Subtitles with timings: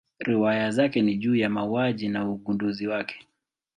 [0.19, 3.27] Riwaya zake ni juu ya mauaji na ugunduzi wake.